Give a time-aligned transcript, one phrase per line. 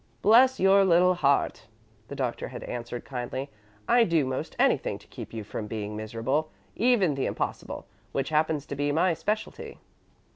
[0.23, 1.67] "Bless your little heart,"
[2.07, 3.51] the Doctor had answered, kindly;
[3.87, 8.65] "I'd do 'most anything to keep you from being miserable, even the impossible, which happens
[8.65, 9.77] to be my specialty."